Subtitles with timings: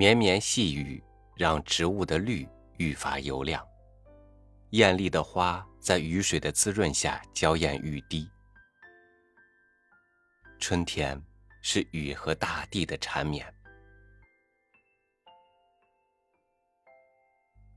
[0.00, 1.02] 绵绵细雨
[1.34, 3.66] 让植物的绿愈发油亮，
[4.70, 8.30] 艳丽的花在雨水的滋润下娇艳欲滴。
[10.60, 11.20] 春天
[11.62, 13.44] 是雨和大地的缠绵。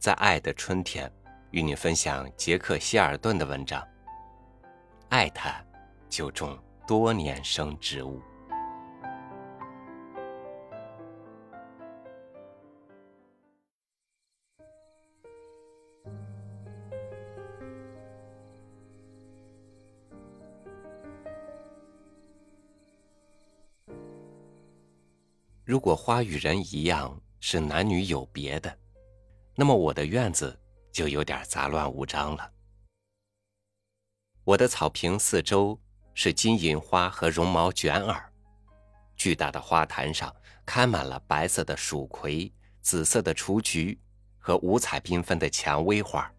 [0.00, 1.08] 在爱的春天，
[1.52, 3.80] 与你分享杰克希尔顿的文章。
[5.08, 5.64] 爱他，
[6.08, 8.20] 就种多年生植物。
[25.68, 28.74] 如果花与人一样是男女有别的，
[29.54, 30.58] 那么我的院子
[30.90, 32.50] 就有点杂乱无章了。
[34.44, 35.78] 我的草坪四周
[36.14, 38.32] 是金银花和绒毛卷耳，
[39.14, 44.00] 巨大的花坛上开满了白色的蜀葵、紫色的雏菊
[44.38, 46.32] 和五彩缤纷的蔷薇花。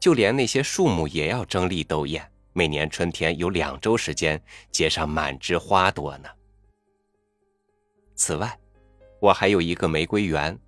[0.00, 6.30] 就连那些树木也要争利斗艳，每年春天有两周时间结上满枝花朵呢。
[8.18, 8.58] 此外，
[9.20, 10.58] 我还有一个玫瑰园，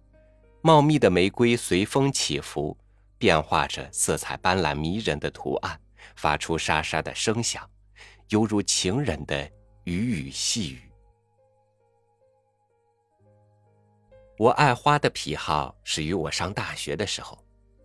[0.62, 2.78] 茂密的玫瑰随风起伏，
[3.18, 5.78] 变化着色彩斑斓迷人的图案，
[6.14, 7.68] 发出沙沙的声响，
[8.28, 9.50] 犹如情人的
[9.82, 10.80] 语语细语。
[14.38, 17.36] 我爱花的癖好始于我上大学的时候，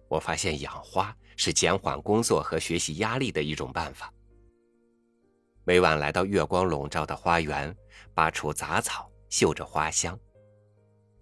[0.08, 4.14] 我发现养花是减缓工作和学习压力的一种办法。
[5.64, 7.76] 每晚来到月光笼罩的花园，
[8.14, 9.10] 拔除杂草。
[9.30, 10.18] 嗅着花香，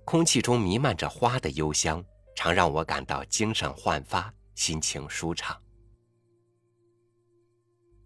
[0.06, 2.04] 空气中弥漫着花的幽香，
[2.36, 5.59] 常让我感到精神焕发，心情舒畅。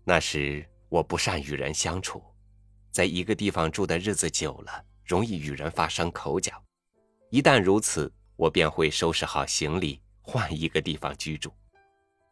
[0.04, 2.24] 那时我不善与人相处，
[2.92, 6.54] 在一个地方住的日子久了，容易与人发生口角。
[7.30, 11.52] 一旦如此，我便会收拾好行李，换一个地方居住，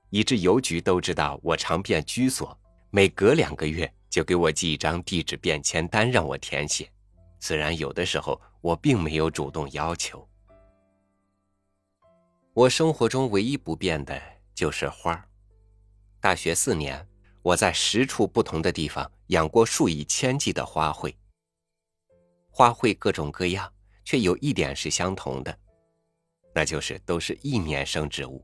[0.09, 2.57] 以致邮局都知道我常变居所，
[2.91, 6.89] 每隔两个月就给我寄一张地址便签单让我填写。
[7.47, 10.27] 虽然有的时候我并没有主动要求，
[12.53, 14.19] 我生活中唯一不变的
[14.55, 15.23] 就是花
[16.19, 17.07] 大学四年，
[17.43, 21.13] 我在十处不同的地方养过数以千计的花卉。
[22.49, 23.71] 花卉各种各样，
[24.03, 25.55] 却有一点是相同的，
[26.51, 28.43] 那就是都是一年生植物。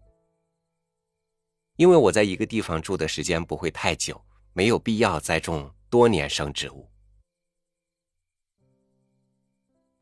[1.78, 4.24] 因为我在一个地方住的时间不会太久，
[4.54, 6.88] 没有必要栽种多年生植物。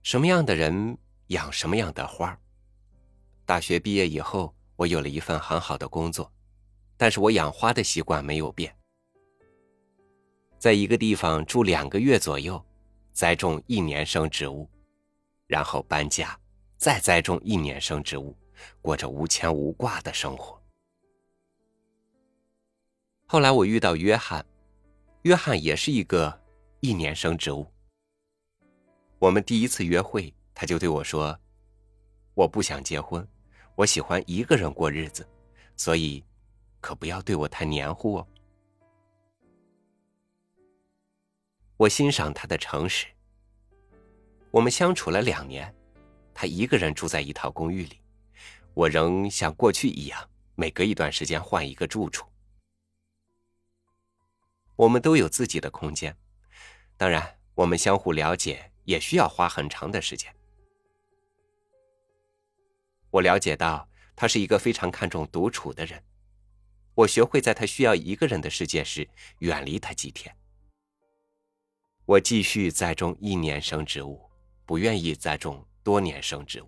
[0.02, 2.38] 什么样的人养什么样的花
[3.46, 6.32] 大学毕业以后，我有了一份很好的工作，
[6.98, 8.74] 但是我养花的习惯没有变。
[10.58, 12.64] 在一个地方住两个月左右，
[13.12, 14.70] 栽种一年生植物，
[15.48, 16.38] 然后搬家，
[16.78, 18.36] 再栽种一年生植物，
[18.82, 20.62] 过着无牵无挂的生活。
[23.26, 24.46] 后来我遇到约翰，
[25.24, 26.42] 约翰也是一个
[26.80, 27.66] 一年生植物。
[29.20, 31.38] 我们第一次约会，他就对我说
[32.34, 33.28] ：“我不想结婚，
[33.76, 35.28] 我喜欢一个人过日子，
[35.76, 36.24] 所以
[36.80, 38.28] 可不要对我太黏糊哦。”
[41.76, 43.08] 我欣赏他的诚实。
[44.52, 45.76] 我们相处了两年，
[46.34, 48.00] 他一个人住在一套公寓里，
[48.74, 52.26] 我仍像过去一样，每隔一段时间换一个住处。
[54.78, 56.16] 我们都有自己的空间，
[56.96, 58.72] 当然，我们相互了解。
[58.90, 60.36] 也需要花很长的时间。
[63.12, 66.04] 我了解到他是一个非常看重独处的人，
[66.96, 69.08] 我学会在他需要一个人的世界时
[69.40, 70.36] 远离他几天。
[72.06, 74.28] 我继续栽种一年生植物，
[74.66, 76.68] 不愿意栽种多年生植物。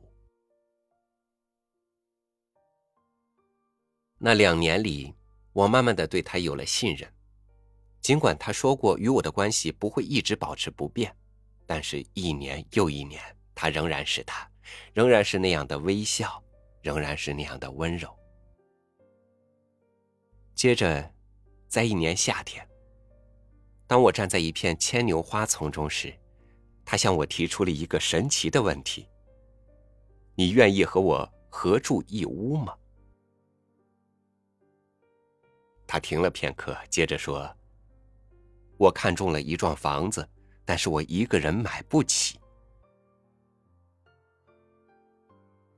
[4.19, 5.15] 那两年里，
[5.53, 7.11] 我慢慢的对他有了信任，
[7.99, 11.17] 尽管他说过与我的关系不会一直保持不变。
[11.73, 13.23] 但是，一年又一年，
[13.55, 14.45] 他仍然是他，
[14.91, 16.43] 仍然是那样的微笑，
[16.81, 18.13] 仍然是那样的温柔。
[20.53, 21.09] 接着，
[21.69, 22.67] 在一年夏天，
[23.87, 26.13] 当我站在一片牵牛花丛中时，
[26.83, 29.07] 他向我提出了一个神奇的问题
[30.35, 32.75] ：“你愿意和我合住一屋吗？”
[35.87, 37.49] 他停了片刻，接着说
[38.75, 40.27] ：“我看中了一幢房子。”
[40.71, 42.39] 但是我一个人买不起。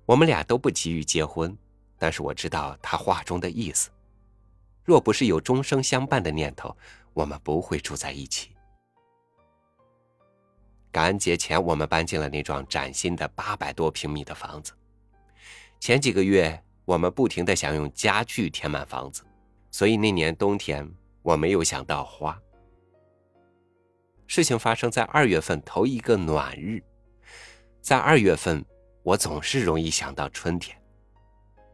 [0.06, 1.57] 我们俩都不急于结婚，
[1.98, 3.90] 但是我知道他话中的意思。
[4.84, 6.78] 若不是有终生相伴的念头，
[7.12, 8.51] 我们不会住在一起。
[10.92, 14.74] 感恩节前，我们搬进了那幢崭新的八百多平米的房子。
[15.80, 19.24] 前几个月，我们不停的想用家具填满房子，
[19.72, 20.88] 所以那年冬天
[21.24, 22.39] 我没有想到花。
[24.36, 26.82] 事情发生在二月份头一个暖日，
[27.82, 28.66] 在二月份，
[29.04, 30.76] 我总是容易想到春天。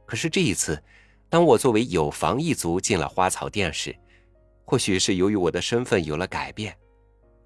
[0.06, 0.84] 可是这一次，
[1.30, 3.96] 当我作为有房一族进了花草店时，
[4.66, 6.78] 或许是由于我的身份有了改变。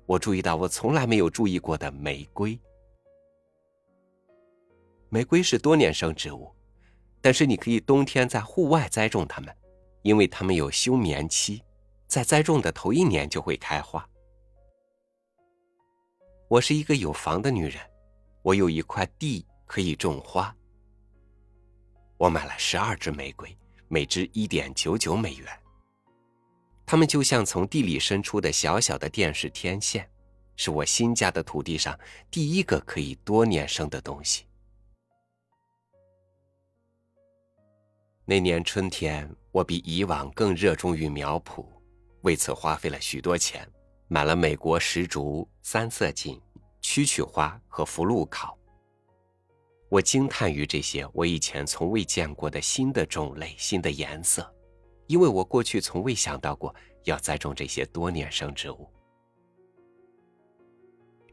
[0.07, 2.60] 我注意到我从来没有注意过的玫瑰。
[5.10, 6.51] 玫瑰是多年生植物，
[7.21, 9.56] 但是你可以冬天在户外栽种它们，
[10.01, 11.62] 因为它们有休眠期，
[12.07, 14.04] 在栽种的头一年就会开花。
[16.53, 17.81] 我是一个有房的女人，
[18.44, 20.55] 我有一块地可以种花。
[22.15, 23.57] 我买了十二支玫瑰，
[23.88, 25.47] 每支一点九九美元。
[26.85, 30.07] 它们就像从地里伸出的小小的电视天线，
[30.55, 34.45] 是我新家的土地上第一个可以多年生的东西。
[38.25, 41.65] 那年春天，我比以往更热衷于苗圃，
[42.21, 43.67] 为此花费了许多钱，
[44.13, 46.39] 买了美国石竹、三色堇、
[46.83, 48.56] 蛐蛐花和福禄考。
[49.89, 54.48] 我惊叹于这些我以前从未见过的新的种类、新的颜色。
[55.07, 56.74] 因为我过去从未想到过
[57.06, 58.88] 要栽种这些多年生植物，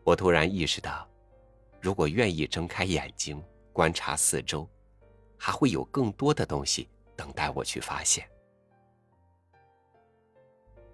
[0.02, 1.06] 我突然意识到，
[1.82, 3.44] 如果愿意睁开眼睛
[3.74, 4.66] 观察四周，
[5.36, 8.26] 还会有更多的东西等待我去发现。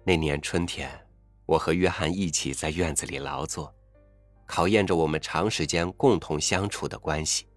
[0.03, 0.91] 那年春天，
[1.47, 3.73] 我和约翰一起在院子里劳作，
[4.45, 7.47] 考验着我们长时间共同相处的关系。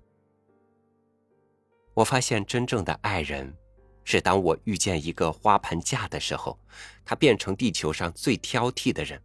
[1.93, 3.55] 我发现真正的爱人。
[4.03, 6.59] 是当我遇见一个花盆架的时候，
[7.05, 9.23] 他变成地球上最挑剔的人，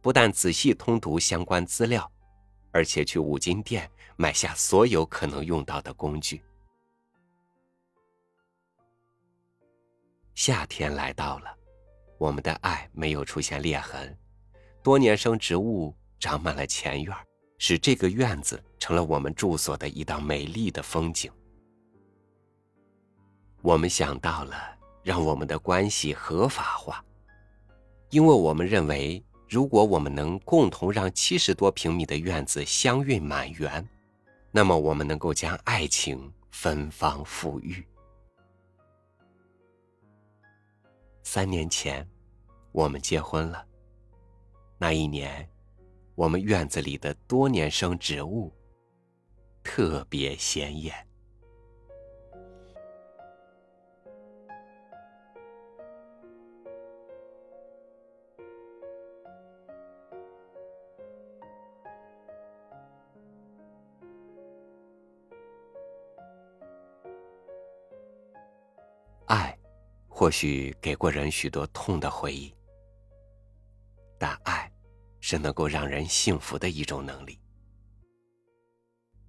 [0.00, 2.10] 不但仔细通读相关资料，
[2.70, 6.42] 而且去五金店买下所有可能用到的工具。
[10.34, 11.54] 夏天来到了，
[12.22, 14.16] 我们的爱没有出现裂痕，
[14.80, 17.16] 多年生植物长满了前院，
[17.58, 21.32] 使这个院子成了我们住所的一道美丽的风景。
[23.60, 24.54] 我们想到了
[25.02, 27.04] 让我们的关系合法化，
[28.10, 33.84] 因为我们认为，如果我们能共同让七十多平米的院子香韵满园，
[34.52, 37.84] 那么我们能够将爱情芬芳馥郁。
[41.24, 42.06] 三年前，
[42.72, 43.64] 我们结婚了。
[44.78, 45.48] 那一年，
[46.14, 48.52] 我们院子里的多年生植物
[49.62, 50.94] 特别鲜艳。
[69.26, 69.56] 爱，
[70.08, 72.54] 或许给过人许多痛的回忆，
[74.22, 74.70] 但爱，
[75.18, 77.40] 是能够让人幸福的一种能力。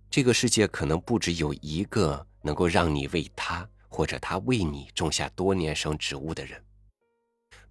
[0.07, 6.63] 这个世界可能不只有一个能够让你为他或者他为你种下多年生植物的人，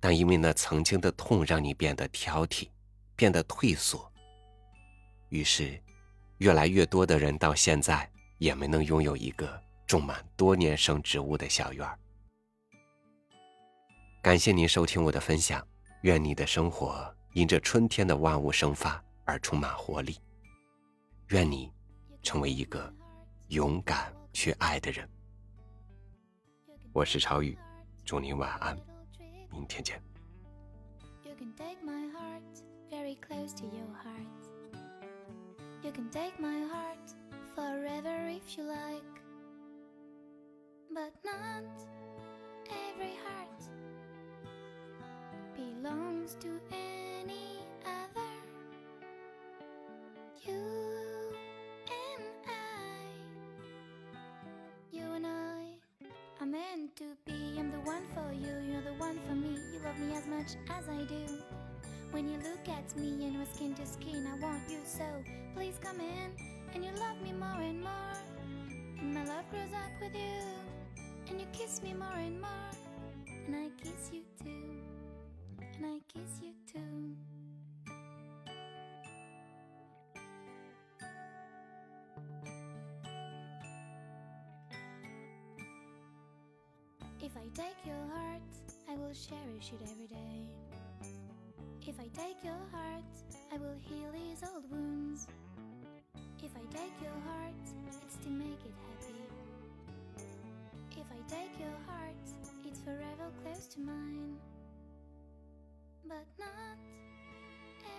[0.01, 2.69] 但因为那曾经的痛让你变得挑剔，
[3.15, 4.13] 变得退缩，
[5.29, 5.81] 于是，
[6.39, 11.97] 越来越多的人到现在也没能拥有一个种满多年生植物的小院儿。
[14.21, 15.65] 感谢您收听我的分享，
[16.01, 20.19] 愿你的生活因着春天的万物生发而充满活力。
[21.29, 21.73] 愿你
[22.23, 22.93] 成为一个
[23.49, 25.09] 勇敢去爱的人。
[26.93, 27.57] 我是超宇，
[28.05, 28.79] 祝您晚安，
[29.51, 30.03] 明天见。
[45.55, 47.12] belongs to any
[56.97, 57.57] to be.
[57.59, 59.57] I'm the one for you, you're the one for me.
[59.73, 61.27] You love me as much as I do.
[62.11, 65.05] When you look at me and we're skin to skin, I want you so.
[65.55, 66.33] Please come in
[66.75, 68.17] and you love me more and more.
[69.01, 71.03] And my love grows up with you.
[71.29, 72.71] And you kiss me more and more.
[73.47, 74.83] And I kiss you too
[75.83, 76.62] and I kiss you too.
[87.23, 88.43] If I take your heart,
[88.91, 90.43] I will cherish it every day.
[91.87, 93.05] If I take your heart,
[93.53, 95.29] I will heal these old wounds.
[96.43, 97.55] If I take your heart,
[98.05, 99.15] it's to make it happy.
[100.97, 102.17] If I take your heart,
[102.67, 104.37] it's forever close to mine.
[106.05, 106.77] But not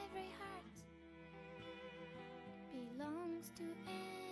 [0.03, 0.75] every heart
[2.73, 4.22] belongs to any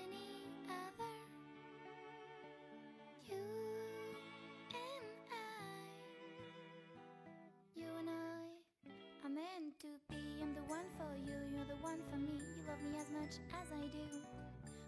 [12.71, 14.07] love me as much as I do.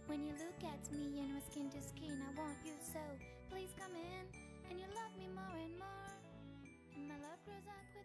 [0.07, 3.03] When you look at me and we're skin to skin, I want you so.
[3.51, 4.23] Please come in
[4.69, 6.11] and you love me more and more.
[6.95, 8.02] And my love grows up with.